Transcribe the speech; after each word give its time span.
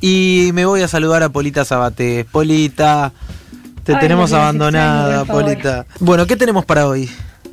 Y 0.00 0.50
me 0.54 0.64
voy 0.64 0.82
a 0.82 0.88
saludar 0.88 1.22
a 1.22 1.28
Polita 1.28 1.64
Sabate. 1.64 2.24
Polita, 2.30 3.12
te 3.84 3.94
Ay, 3.94 4.00
tenemos 4.00 4.32
abandonada. 4.32 5.24
Polita. 5.24 5.86
Bueno, 5.98 6.26
¿qué 6.26 6.36
tenemos 6.36 6.64
para 6.64 6.86
hoy? 6.86 7.10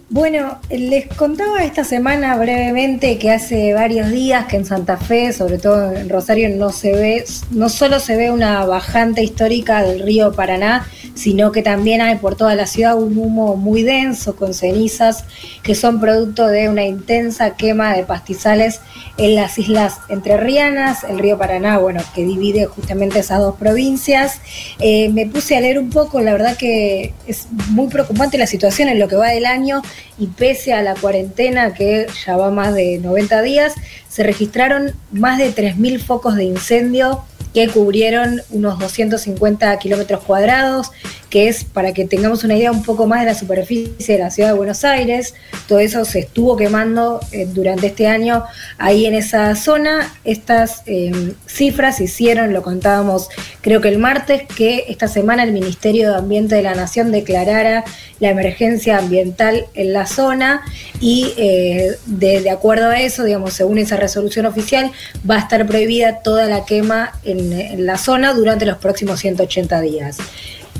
Bueno, 0.07 0.59
les 0.69 1.07
contaba 1.07 1.63
esta 1.63 1.83
semana 1.83 2.37
brevemente 2.37 3.17
que 3.17 3.31
hace 3.31 3.73
varios 3.73 4.11
días 4.11 4.45
que 4.45 4.55
en 4.55 4.63
Santa 4.63 4.97
Fe, 4.97 5.33
sobre 5.33 5.57
todo 5.57 5.93
en 5.93 6.09
Rosario, 6.09 6.47
no 6.49 6.71
se 6.71 6.91
ve, 6.91 7.25
no 7.49 7.69
solo 7.69 7.99
se 7.99 8.15
ve 8.15 8.29
una 8.29 8.63
bajante 8.67 9.23
histórica 9.23 9.81
del 9.81 10.01
río 10.01 10.31
Paraná, 10.33 10.85
sino 11.15 11.51
que 11.51 11.63
también 11.63 12.01
hay 12.01 12.17
por 12.17 12.35
toda 12.35 12.53
la 12.53 12.67
ciudad 12.67 12.95
un 12.95 13.17
humo 13.17 13.55
muy 13.55 13.81
denso 13.81 14.35
con 14.35 14.53
cenizas 14.53 15.23
que 15.63 15.73
son 15.73 15.99
producto 15.99 16.45
de 16.47 16.69
una 16.69 16.83
intensa 16.83 17.55
quema 17.55 17.95
de 17.95 18.03
pastizales 18.03 18.81
en 19.17 19.33
las 19.33 19.57
islas 19.57 20.01
entrerrianas, 20.09 21.03
el 21.05 21.17
río 21.17 21.39
Paraná, 21.39 21.79
bueno, 21.79 22.01
que 22.13 22.23
divide 22.23 22.65
justamente 22.65 23.19
esas 23.19 23.39
dos 23.39 23.55
provincias. 23.55 24.39
Eh, 24.79 25.09
me 25.09 25.25
puse 25.25 25.57
a 25.57 25.61
leer 25.61 25.79
un 25.79 25.89
poco, 25.89 26.21
la 26.21 26.33
verdad 26.33 26.57
que 26.57 27.13
es 27.25 27.47
muy 27.69 27.87
preocupante 27.87 28.37
la 28.37 28.45
situación 28.45 28.89
en 28.89 28.99
lo 28.99 29.07
que 29.07 29.15
va 29.15 29.29
del 29.29 29.47
año 29.47 29.81
y 30.17 30.27
pese 30.27 30.73
a 30.73 30.81
la 30.81 30.95
cuarentena 30.95 31.73
que 31.73 32.07
ya 32.25 32.37
va 32.37 32.51
más 32.51 32.73
de 32.73 32.99
90 32.99 33.41
días, 33.41 33.73
se 34.07 34.23
registraron 34.23 34.93
más 35.11 35.37
de 35.37 35.53
3.000 35.53 35.99
focos 35.99 36.35
de 36.35 36.45
incendio 36.45 37.23
que 37.53 37.69
cubrieron 37.69 38.41
unos 38.49 38.79
250 38.79 39.79
kilómetros 39.79 40.21
cuadrados, 40.23 40.91
que 41.35 41.49
es 41.49 41.65
para 41.65 41.93
que 41.93 42.05
tengamos 42.05 42.45
una 42.45 42.55
idea 42.55 42.71
un 42.71 42.81
poco 42.81 43.07
más 43.07 43.19
de 43.19 43.25
la 43.25 43.35
superficie 43.35 44.15
de 44.15 44.23
la 44.23 44.31
ciudad 44.31 44.51
de 44.51 44.55
Buenos 44.55 44.85
Aires. 44.85 45.33
Todo 45.67 45.79
eso 45.79 46.05
se 46.05 46.19
estuvo 46.19 46.55
quemando 46.55 47.19
eh, 47.33 47.45
durante 47.45 47.87
este 47.87 48.07
año 48.07 48.45
ahí 48.77 49.05
en 49.05 49.15
esa 49.15 49.53
zona. 49.55 50.13
Estas 50.23 50.83
eh, 50.85 51.33
cifras 51.45 51.99
hicieron, 51.99 52.53
lo 52.53 52.61
contábamos 52.61 53.27
creo 53.59 53.81
que 53.81 53.89
el 53.89 53.97
martes, 53.97 54.43
que 54.55 54.85
esta 54.87 55.09
semana 55.09 55.43
el 55.43 55.51
Ministerio 55.51 56.11
de 56.11 56.15
Ambiente 56.15 56.55
de 56.55 56.61
la 56.61 56.73
Nación 56.73 57.11
declarara 57.11 57.83
la 58.21 58.29
emergencia 58.29 58.97
ambiental 58.97 59.65
en 59.73 59.91
la 59.91 60.05
zona 60.05 60.63
y 61.01 61.33
eh, 61.35 61.97
de, 62.05 62.49
acuerdo 62.49 62.91
a 62.91 63.01
eso, 63.01 63.25
digamos, 63.25 63.53
según 63.53 63.77
esa 63.77 63.97
resolución 63.97 64.45
oficial, 64.45 64.89
va 65.29 65.35
a 65.35 65.39
estar 65.39 65.67
prohibida 65.67 66.19
toda 66.19 66.45
la 66.45 66.63
quema 66.63 67.11
en 67.25 67.85
la 67.85 67.97
zona 67.97 68.33
durante 68.33 68.65
los 68.65 68.77
próximos 68.77 69.19
180 69.19 69.81
días. 69.81 70.17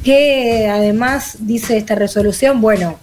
Que 0.06 0.70
además 0.72 1.38
dice 1.40 1.76
esta 1.78 1.96
resolución, 1.96 2.62
bueno, 2.62 2.98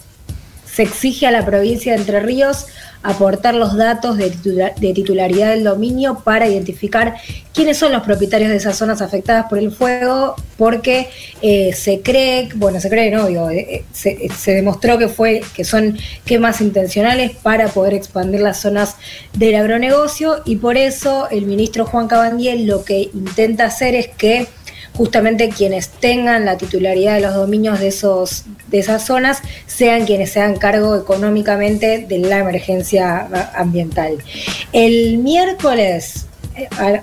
se 0.64 0.84
exige 0.84 1.26
a 1.26 1.30
la 1.32 1.44
provincia 1.44 1.92
de 1.92 1.98
Entre 1.98 2.20
Ríos 2.20 2.66
aportar 3.02 3.56
los 3.56 3.76
datos 3.76 4.16
de, 4.16 4.30
titula- 4.30 4.72
de 4.78 4.92
titularidad 4.94 5.50
del 5.50 5.64
dominio 5.64 6.22
para 6.24 6.46
identificar 6.48 7.16
quiénes 7.52 7.76
son 7.76 7.90
los 7.90 8.02
propietarios 8.04 8.48
de 8.50 8.56
esas 8.58 8.76
zonas 8.78 9.02
afectadas 9.02 9.46
por 9.50 9.58
el 9.58 9.72
fuego, 9.72 10.36
porque 10.56 11.08
eh, 11.42 11.72
se 11.74 12.00
cree, 12.00 12.48
bueno, 12.54 12.80
se 12.80 12.88
cree, 12.88 13.10
no, 13.10 13.26
digo, 13.26 13.50
eh, 13.50 13.66
eh, 13.68 13.84
se, 13.92 14.28
se 14.38 14.52
demostró 14.52 14.98
que 14.98 15.08
fue 15.08 15.42
que 15.52 15.64
son 15.64 15.98
quemas 16.24 16.60
intencionales 16.60 17.32
para 17.42 17.66
poder 17.66 17.94
expandir 17.94 18.40
las 18.40 18.60
zonas 18.60 18.94
del 19.32 19.56
agronegocio 19.56 20.42
y 20.44 20.56
por 20.56 20.76
eso 20.76 21.28
el 21.30 21.46
ministro 21.46 21.84
Juan 21.84 22.06
Cabandiel 22.06 22.66
lo 22.66 22.84
que 22.84 23.10
intenta 23.12 23.64
hacer 23.64 23.96
es 23.96 24.06
que 24.08 24.46
justamente 24.94 25.48
quienes 25.48 25.88
tengan 25.88 26.44
la 26.44 26.56
titularidad 26.56 27.14
de 27.14 27.20
los 27.20 27.34
dominios 27.34 27.80
de, 27.80 27.88
esos, 27.88 28.44
de 28.68 28.78
esas 28.78 29.06
zonas 29.06 29.40
sean 29.66 30.04
quienes 30.04 30.32
se 30.32 30.40
hagan 30.40 30.56
cargo 30.56 30.96
económicamente 30.96 32.04
de 32.06 32.18
la 32.18 32.38
emergencia 32.38 33.28
ambiental. 33.54 34.18
El 34.72 35.18
miércoles, 35.18 36.26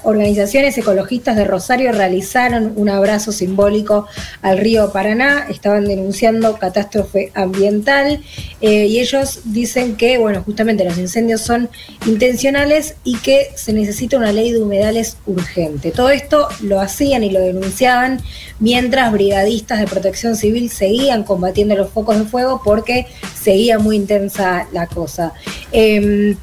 organizaciones 0.03 0.78
ecologistas 0.78 1.36
de 1.36 1.45
Rosario 1.45 1.92
realizaron 1.92 2.73
un 2.75 2.89
abrazo 2.89 3.31
simbólico 3.31 4.08
al 4.42 4.58
río 4.58 4.92
Paraná, 4.92 5.47
estaban 5.50 5.86
denunciando 5.86 6.58
catástrofe 6.58 7.31
ambiental 7.33 8.22
eh, 8.61 8.86
y 8.88 9.00
ellos 9.00 9.42
dicen 9.45 9.95
que, 9.95 10.17
bueno, 10.17 10.43
justamente 10.43 10.83
los 10.86 10.98
incendios 10.98 11.42
son 11.42 11.70
intencionales 12.05 12.95
y 13.04 13.17
que 13.17 13.52
se 13.55 13.73
necesita 13.73 14.17
una 14.17 14.32
ley 14.32 14.52
de 14.52 14.61
humedales 14.61 15.17
urgente. 15.26 15.92
Todo 15.92 16.10
esto 16.10 16.48
lo 16.61 16.80
hacían 16.80 17.23
y 17.23 17.30
lo 17.30 17.39
denunciaban 17.39 18.21
mientras 18.60 19.11
brigadistas 19.11 19.80
de 19.80 19.87
protección 19.87 20.36
civil 20.36 20.70
seguían 20.70 21.23
combatiendo 21.23 21.76
los 21.76 21.89
focos 21.89 22.17
de 22.17 22.26
fuego 22.26 22.61
porque 22.64 23.08
seguía 23.39 23.80
muy 23.80 23.95
intensa 23.95 24.67
la 24.71 24.87
cosa. 24.87 25.33
Em, 25.71 26.36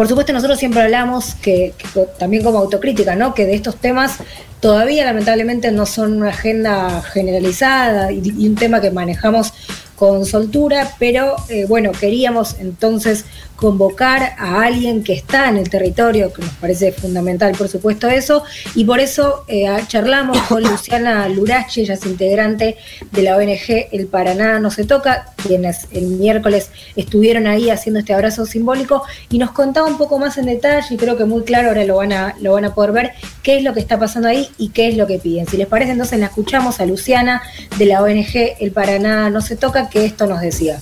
por 0.00 0.08
supuesto, 0.08 0.32
nosotros 0.32 0.58
siempre 0.58 0.80
hablamos 0.80 1.34
que, 1.34 1.74
también 2.18 2.42
como 2.42 2.56
autocrítica, 2.56 3.16
¿no? 3.16 3.34
Que 3.34 3.44
de 3.44 3.54
estos 3.54 3.76
temas 3.76 4.16
todavía 4.58 5.04
lamentablemente 5.04 5.70
no 5.72 5.84
son 5.84 6.14
una 6.14 6.30
agenda 6.30 7.02
generalizada 7.02 8.10
y 8.10 8.48
un 8.48 8.54
tema 8.54 8.80
que 8.80 8.90
manejamos 8.90 9.52
con 10.00 10.24
soltura, 10.24 10.94
pero 10.98 11.36
eh, 11.50 11.66
bueno, 11.68 11.92
queríamos 11.92 12.56
entonces 12.58 13.26
convocar 13.54 14.32
a 14.38 14.62
alguien 14.62 15.04
que 15.04 15.12
está 15.12 15.50
en 15.50 15.58
el 15.58 15.68
territorio, 15.68 16.32
que 16.32 16.40
nos 16.40 16.54
parece 16.54 16.92
fundamental, 16.92 17.52
por 17.52 17.68
supuesto, 17.68 18.08
eso, 18.08 18.42
y 18.74 18.84
por 18.86 19.00
eso 19.00 19.44
eh, 19.46 19.66
charlamos 19.86 20.38
con 20.48 20.62
Luciana 20.62 21.28
Lurachi, 21.28 21.82
ella 21.82 21.92
es 21.92 22.06
integrante 22.06 22.78
de 23.12 23.22
la 23.22 23.36
ONG 23.36 23.88
El 23.92 24.06
Paraná 24.06 24.58
No 24.58 24.70
Se 24.70 24.84
Toca, 24.84 25.34
quienes 25.46 25.88
el 25.92 26.06
miércoles 26.06 26.70
estuvieron 26.96 27.46
ahí 27.46 27.68
haciendo 27.68 28.00
este 28.00 28.14
abrazo 28.14 28.46
simbólico, 28.46 29.02
y 29.28 29.36
nos 29.36 29.50
contaba 29.50 29.86
un 29.86 29.98
poco 29.98 30.18
más 30.18 30.38
en 30.38 30.46
detalle, 30.46 30.94
y 30.94 30.96
creo 30.96 31.18
que 31.18 31.26
muy 31.26 31.42
claro, 31.42 31.68
ahora 31.68 31.84
lo 31.84 31.96
van 31.96 32.14
a, 32.14 32.34
lo 32.40 32.54
van 32.54 32.64
a 32.64 32.74
poder 32.74 32.92
ver, 32.92 33.10
qué 33.42 33.58
es 33.58 33.62
lo 33.62 33.74
que 33.74 33.80
está 33.80 33.98
pasando 33.98 34.28
ahí 34.28 34.48
y 34.56 34.70
qué 34.70 34.88
es 34.88 34.96
lo 34.96 35.06
que 35.06 35.18
piden. 35.18 35.46
Si 35.46 35.58
les 35.58 35.66
parece, 35.66 35.92
entonces 35.92 36.18
la 36.18 36.26
escuchamos 36.26 36.80
a 36.80 36.86
Luciana 36.86 37.42
de 37.76 37.84
la 37.84 38.02
ONG 38.02 38.56
El 38.58 38.72
Paraná 38.72 39.28
No 39.28 39.42
Se 39.42 39.56
Toca, 39.56 39.89
que 39.90 40.04
esto 40.04 40.26
nos 40.26 40.40
decía. 40.40 40.80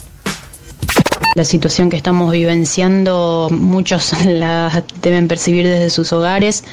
La 1.39 1.45
situación 1.45 1.89
que 1.89 1.97
estamos 1.97 2.33
vivenciando, 2.33 3.47
muchos 3.53 4.13
la 4.27 4.83
deben 5.01 5.29
percibir 5.29 5.69
desde 5.69 5.89
sus 5.89 6.13
hogares. 6.13 6.65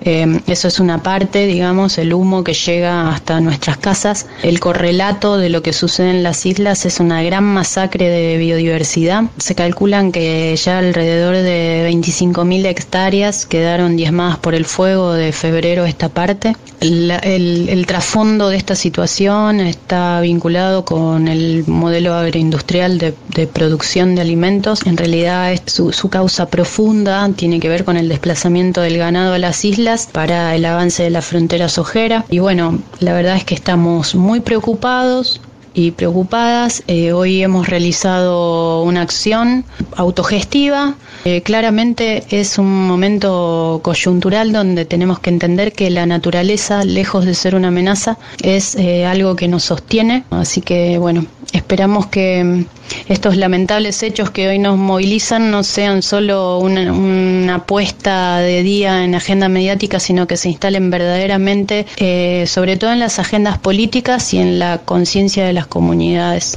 Eh, 0.00 0.40
eso 0.46 0.66
es 0.66 0.80
una 0.80 1.02
parte, 1.02 1.46
digamos, 1.46 1.98
el 1.98 2.14
humo 2.14 2.42
que 2.42 2.54
llega 2.54 3.10
hasta 3.10 3.42
nuestras 3.42 3.76
casas. 3.76 4.26
El 4.42 4.60
correlato 4.60 5.36
de 5.36 5.50
lo 5.50 5.60
que 5.60 5.74
sucede 5.74 6.08
en 6.08 6.22
las 6.22 6.46
islas 6.46 6.86
es 6.86 7.00
una 7.00 7.22
gran 7.22 7.44
masacre 7.44 8.08
de 8.08 8.38
biodiversidad. 8.38 9.24
Se 9.36 9.54
calculan 9.54 10.10
que 10.10 10.56
ya 10.56 10.78
alrededor 10.78 11.36
de 11.36 11.86
25.000 11.92 12.64
hectáreas 12.64 13.44
quedaron 13.44 13.94
diezmadas 13.94 14.38
por 14.38 14.54
el 14.54 14.64
fuego 14.64 15.12
de 15.12 15.32
febrero 15.32 15.84
esta 15.84 16.08
parte. 16.08 16.56
El, 16.80 17.84
trasfondo 17.86 18.48
de 18.48 18.56
esta 18.56 18.74
situación 18.74 19.60
está 19.60 20.20
vinculado 20.20 20.84
con 20.84 21.28
el 21.28 21.64
modelo 21.66 22.14
agroindustrial 22.14 22.98
de 22.98 23.46
producción 23.46 24.13
de 24.14 24.22
alimentos. 24.22 24.86
En 24.86 24.96
realidad 24.96 25.52
es 25.52 25.62
su, 25.66 25.92
su 25.92 26.08
causa 26.08 26.46
profunda 26.46 27.28
tiene 27.36 27.60
que 27.60 27.68
ver 27.68 27.84
con 27.84 27.96
el 27.96 28.08
desplazamiento 28.08 28.80
del 28.80 28.98
ganado 28.98 29.34
a 29.34 29.38
las 29.38 29.64
islas 29.64 30.08
para 30.10 30.54
el 30.54 30.64
avance 30.64 31.02
de 31.02 31.10
la 31.10 31.22
frontera 31.22 31.68
sojera. 31.68 32.24
Y 32.30 32.38
bueno, 32.38 32.78
la 33.00 33.14
verdad 33.14 33.36
es 33.36 33.44
que 33.44 33.54
estamos 33.54 34.14
muy 34.14 34.40
preocupados 34.40 35.40
y 35.74 35.90
preocupadas. 35.90 36.82
Eh, 36.86 37.12
hoy 37.12 37.42
hemos 37.42 37.68
realizado 37.68 38.82
una 38.82 39.02
acción 39.02 39.64
autogestiva. 39.96 40.94
Eh, 41.24 41.42
claramente 41.42 42.24
es 42.30 42.58
un 42.58 42.86
momento 42.86 43.80
coyuntural 43.82 44.52
donde 44.52 44.84
tenemos 44.84 45.18
que 45.18 45.30
entender 45.30 45.72
que 45.72 45.90
la 45.90 46.06
naturaleza, 46.06 46.84
lejos 46.84 47.26
de 47.26 47.34
ser 47.34 47.56
una 47.56 47.68
amenaza, 47.68 48.18
es 48.40 48.76
eh, 48.76 49.04
algo 49.04 49.34
que 49.34 49.48
nos 49.48 49.64
sostiene. 49.64 50.24
Así 50.30 50.60
que 50.60 50.98
bueno, 50.98 51.26
esperamos 51.54 52.06
que 52.06 52.42
mm, 52.44 52.64
estos 53.08 53.36
lamentables 53.36 54.02
hechos 54.02 54.30
que 54.30 54.48
hoy 54.48 54.58
nos 54.58 54.76
movilizan 54.76 55.50
no 55.50 55.62
sean 55.62 56.02
solo 56.02 56.58
una, 56.58 56.92
una 56.92 57.64
puesta 57.64 58.38
de 58.38 58.62
día 58.62 59.04
en 59.04 59.14
agenda 59.14 59.48
mediática, 59.48 60.00
sino 60.00 60.26
que 60.26 60.36
se 60.36 60.48
instalen 60.50 60.90
verdaderamente, 60.90 61.86
eh, 61.96 62.44
sobre 62.46 62.76
todo 62.76 62.92
en 62.92 63.00
las 63.00 63.18
agendas 63.18 63.58
políticas 63.58 64.34
y 64.34 64.38
en 64.38 64.58
la 64.58 64.78
conciencia 64.78 65.46
de 65.46 65.52
las 65.52 65.66
comunidades. 65.66 66.54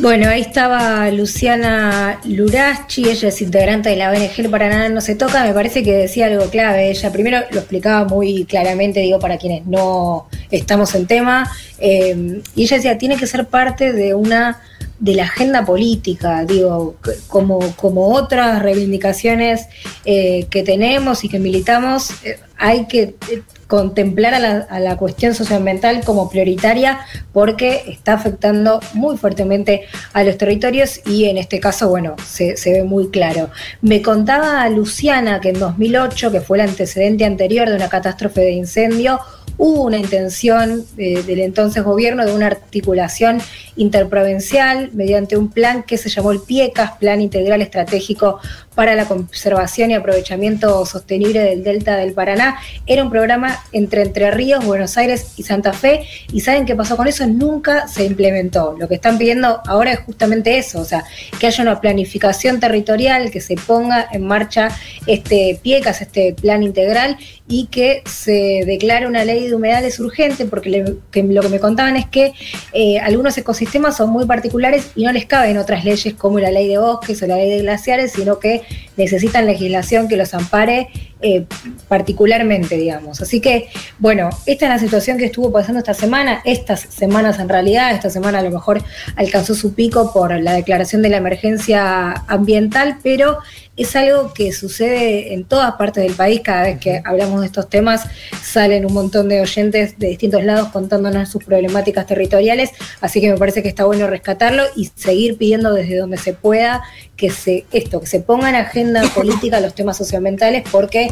Bueno, 0.00 0.30
ahí 0.30 0.40
estaba 0.40 1.10
Luciana 1.10 2.20
Lurachi, 2.24 3.10
ella 3.10 3.28
es 3.28 3.42
integrante 3.42 3.90
de 3.90 3.96
la 3.96 4.10
ONG 4.10 4.30
El 4.38 4.48
Paraná 4.48 4.88
No 4.88 5.02
Se 5.02 5.14
Toca, 5.14 5.44
me 5.44 5.52
parece 5.52 5.82
que 5.82 5.92
decía 5.92 6.24
algo 6.24 6.46
clave, 6.48 6.88
ella 6.88 7.12
primero 7.12 7.40
lo 7.50 7.58
explicaba 7.58 8.06
muy 8.06 8.46
claramente, 8.46 9.00
digo, 9.00 9.18
para 9.18 9.36
quienes 9.36 9.66
no 9.66 10.26
estamos 10.50 10.94
en 10.94 11.06
tema, 11.06 11.52
eh, 11.78 12.40
y 12.56 12.62
ella 12.62 12.76
decía, 12.78 12.96
tiene 12.96 13.18
que 13.18 13.26
ser 13.26 13.44
parte 13.44 13.92
de 13.92 14.14
una 14.14 14.62
de 15.00 15.14
la 15.14 15.24
agenda 15.24 15.64
política, 15.64 16.44
digo, 16.44 16.96
como, 17.26 17.58
como 17.76 18.14
otras 18.14 18.62
reivindicaciones 18.62 19.66
eh, 20.04 20.46
que 20.50 20.62
tenemos 20.62 21.24
y 21.24 21.30
que 21.30 21.38
militamos, 21.38 22.10
eh, 22.22 22.38
hay 22.58 22.84
que 22.84 23.16
eh, 23.30 23.42
contemplar 23.66 24.34
a 24.34 24.38
la, 24.38 24.50
a 24.68 24.78
la, 24.78 24.98
cuestión 24.98 25.34
socioambiental 25.34 26.04
como 26.04 26.28
prioritaria 26.28 27.00
porque 27.32 27.84
está 27.88 28.12
afectando 28.12 28.80
muy 28.92 29.16
fuertemente 29.16 29.86
a 30.12 30.22
los 30.22 30.36
territorios 30.36 31.00
y 31.06 31.24
en 31.24 31.38
este 31.38 31.60
caso, 31.60 31.88
bueno, 31.88 32.16
se, 32.26 32.58
se, 32.58 32.72
ve 32.72 32.84
muy 32.84 33.08
claro. 33.08 33.48
Me 33.80 34.02
contaba 34.02 34.68
Luciana 34.68 35.40
que 35.40 35.48
en 35.48 35.60
2008, 35.60 36.30
que 36.30 36.40
fue 36.42 36.58
el 36.58 36.68
antecedente 36.68 37.24
anterior 37.24 37.70
de 37.70 37.76
una 37.76 37.88
catástrofe 37.88 38.42
de 38.42 38.52
incendio, 38.52 39.18
hubo 39.60 39.82
una 39.82 39.98
intención 39.98 40.86
eh, 40.96 41.22
del 41.22 41.40
entonces 41.40 41.84
gobierno 41.84 42.24
de 42.24 42.32
una 42.32 42.46
articulación 42.46 43.42
interprovincial 43.76 44.88
mediante 44.94 45.36
un 45.36 45.50
plan 45.50 45.82
que 45.82 45.98
se 45.98 46.08
llamó 46.08 46.32
el 46.32 46.40
PIECAS, 46.40 46.92
Plan 46.92 47.20
Integral 47.20 47.60
Estratégico 47.60 48.40
para 48.80 48.94
la 48.94 49.04
Conservación 49.04 49.90
y 49.90 49.94
Aprovechamiento 49.94 50.86
Sostenible 50.86 51.40
del 51.40 51.62
Delta 51.62 51.98
del 51.98 52.14
Paraná. 52.14 52.56
Era 52.86 53.04
un 53.04 53.10
programa 53.10 53.62
entre 53.72 54.00
Entre 54.00 54.30
Ríos, 54.30 54.64
Buenos 54.64 54.96
Aires 54.96 55.34
y 55.36 55.42
Santa 55.42 55.74
Fe. 55.74 56.06
¿Y 56.32 56.40
saben 56.40 56.64
qué 56.64 56.74
pasó 56.74 56.96
con 56.96 57.06
eso? 57.06 57.26
Nunca 57.26 57.88
se 57.88 58.06
implementó. 58.06 58.74
Lo 58.78 58.88
que 58.88 58.94
están 58.94 59.18
pidiendo 59.18 59.60
ahora 59.66 59.92
es 59.92 59.98
justamente 59.98 60.56
eso, 60.56 60.80
o 60.80 60.86
sea, 60.86 61.04
que 61.38 61.46
haya 61.46 61.62
una 61.62 61.78
planificación 61.78 62.58
territorial, 62.58 63.30
que 63.30 63.42
se 63.42 63.56
ponga 63.56 64.08
en 64.12 64.26
marcha 64.26 64.70
este 65.06 65.60
PIECAS, 65.62 66.00
este 66.00 66.32
plan 66.32 66.62
integral, 66.62 67.18
y 67.50 67.66
que 67.66 68.02
se 68.06 68.62
declare 68.64 69.08
una 69.08 69.24
ley 69.24 69.48
de 69.48 69.54
humedales 69.56 69.98
urgente, 69.98 70.44
porque 70.46 70.70
lo 70.70 71.42
que 71.42 71.48
me 71.48 71.58
contaban 71.58 71.96
es 71.96 72.06
que 72.06 72.32
eh, 72.72 73.00
algunos 73.00 73.36
ecosistemas 73.36 73.96
son 73.96 74.10
muy 74.10 74.24
particulares 74.24 74.92
y 74.94 75.02
no 75.02 75.10
les 75.10 75.26
caben 75.26 75.58
otras 75.58 75.84
leyes 75.84 76.14
como 76.14 76.38
la 76.38 76.52
ley 76.52 76.68
de 76.68 76.78
bosques 76.78 77.20
o 77.22 77.26
la 77.26 77.36
ley 77.36 77.50
de 77.50 77.58
glaciares, 77.58 78.12
sino 78.12 78.38
que 78.38 78.62
necesitan 78.96 79.46
legislación 79.46 80.08
que 80.08 80.16
los 80.16 80.34
ampare 80.34 80.88
eh, 81.22 81.44
particularmente, 81.88 82.76
digamos. 82.76 83.20
Así 83.20 83.40
que, 83.40 83.68
bueno, 83.98 84.30
esta 84.46 84.66
es 84.66 84.70
la 84.70 84.78
situación 84.78 85.18
que 85.18 85.26
estuvo 85.26 85.52
pasando 85.52 85.80
esta 85.80 85.94
semana, 85.94 86.40
estas 86.44 86.80
semanas 86.80 87.38
en 87.38 87.48
realidad, 87.48 87.92
esta 87.92 88.10
semana 88.10 88.38
a 88.38 88.42
lo 88.42 88.50
mejor 88.50 88.82
alcanzó 89.16 89.54
su 89.54 89.74
pico 89.74 90.12
por 90.12 90.38
la 90.40 90.54
declaración 90.54 91.02
de 91.02 91.10
la 91.10 91.18
emergencia 91.18 92.12
ambiental, 92.26 92.98
pero 93.02 93.38
es 93.76 93.96
algo 93.96 94.34
que 94.34 94.52
sucede 94.52 95.32
en 95.32 95.44
todas 95.44 95.74
partes 95.76 96.04
del 96.04 96.12
país, 96.12 96.40
cada 96.42 96.64
vez 96.64 96.78
que 96.78 97.00
hablamos 97.04 97.40
de 97.40 97.46
estos 97.46 97.70
temas 97.70 98.02
salen 98.42 98.84
un 98.84 98.92
montón 98.92 99.28
de 99.28 99.40
oyentes 99.40 99.98
de 99.98 100.08
distintos 100.08 100.44
lados 100.44 100.68
contándonos 100.68 101.30
sus 101.30 101.44
problemáticas 101.44 102.06
territoriales, 102.06 102.70
así 103.00 103.20
que 103.20 103.30
me 103.30 103.38
parece 103.38 103.62
que 103.62 103.68
está 103.68 103.84
bueno 103.84 104.06
rescatarlo 104.06 104.64
y 104.76 104.90
seguir 104.94 105.38
pidiendo 105.38 105.72
desde 105.72 105.96
donde 105.96 106.18
se 106.18 106.34
pueda 106.34 106.82
que 107.16 107.30
se 107.30 107.66
esto, 107.70 108.00
que 108.00 108.06
se 108.06 108.20
ponga 108.20 108.48
en 108.48 108.56
agenda 108.56 109.02
política 109.14 109.60
los 109.60 109.74
temas 109.74 109.96
socioambientales 109.96 110.64
porque 110.70 111.09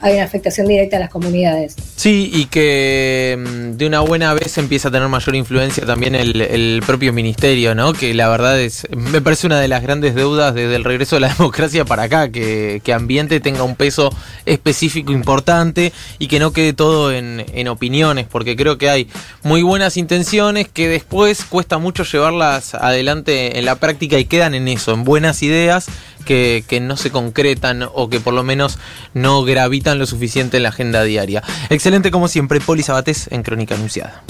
hay 0.00 0.14
una 0.14 0.24
afectación 0.24 0.66
directa 0.68 0.96
a 0.96 1.00
las 1.00 1.10
comunidades. 1.10 1.76
Sí, 1.96 2.30
y 2.32 2.46
que 2.46 3.38
mm, 3.38 3.76
de 3.76 3.86
una 3.86 4.00
buena 4.00 4.34
vez 4.34 4.58
empieza 4.58 4.88
a 4.88 4.90
tener 4.90 5.08
mayor 5.08 5.36
influencia 5.36 5.84
también 5.86 6.14
el, 6.14 6.40
el 6.40 6.82
propio 6.86 7.12
ministerio, 7.12 7.74
¿no? 7.74 7.92
Que 7.92 8.14
la 8.14 8.28
verdad 8.28 8.60
es, 8.60 8.86
me 8.90 9.20
parece 9.20 9.46
una 9.46 9.60
de 9.60 9.68
las 9.68 9.82
grandes 9.82 10.14
deudas 10.14 10.54
desde 10.54 10.76
el 10.76 10.84
regreso 10.84 11.16
de 11.16 11.20
la 11.20 11.28
democracia 11.38 11.84
para 11.84 12.04
acá, 12.04 12.30
que, 12.30 12.80
que 12.84 12.92
ambiente 12.92 13.40
tenga 13.40 13.62
un 13.62 13.76
peso 13.76 14.10
específico 14.46 15.12
importante 15.12 15.92
y 16.18 16.28
que 16.28 16.38
no 16.38 16.52
quede 16.52 16.72
todo 16.72 17.12
en, 17.12 17.44
en, 17.54 17.68
opiniones, 17.68 18.26
porque 18.28 18.56
creo 18.56 18.78
que 18.78 18.90
hay 18.90 19.08
muy 19.42 19.62
buenas 19.62 19.96
intenciones 19.96 20.68
que 20.68 20.88
después 20.88 21.44
cuesta 21.44 21.78
mucho 21.78 22.04
llevarlas 22.04 22.74
adelante 22.74 23.58
en 23.58 23.64
la 23.64 23.76
práctica 23.76 24.18
y 24.18 24.24
quedan 24.24 24.54
en 24.54 24.68
eso, 24.68 24.92
en 24.92 25.04
buenas 25.04 25.42
ideas 25.42 25.86
que, 26.22 26.64
que 26.66 26.80
no 26.80 26.96
se 26.96 27.10
concretan 27.10 27.82
o 27.94 28.08
que 28.08 28.20
por 28.20 28.34
lo 28.34 28.42
menos 28.42 28.78
no 29.14 29.31
gravitan 29.40 29.98
lo 29.98 30.06
suficiente 30.06 30.58
en 30.58 30.64
la 30.64 30.68
agenda 30.68 31.02
diaria. 31.02 31.42
Excelente 31.70 32.10
como 32.10 32.28
siempre, 32.28 32.60
Poli 32.60 32.82
Sabatés 32.82 33.28
en 33.30 33.42
Crónica 33.42 33.74
Anunciada 33.74 34.22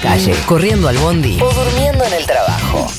calle, 0.00 0.34
corriendo 0.46 0.88
al 0.88 0.98
bondi 0.98 1.38
o 1.40 1.52
durmiendo 1.52 2.04
en 2.04 2.12
el 2.14 2.26
trabajo. 2.26 2.90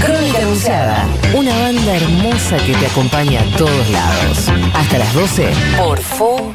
Crónica 0.00 0.38
Anunciada, 0.38 1.06
una 1.34 1.56
banda 1.58 1.96
hermosa 1.96 2.56
que 2.58 2.74
te 2.74 2.86
acompaña 2.86 3.40
a 3.40 3.56
todos 3.56 3.90
lados. 3.90 4.48
Hasta 4.74 4.98
las 4.98 5.14
12 5.14 5.48
por 5.76 5.98
FO 6.00 6.54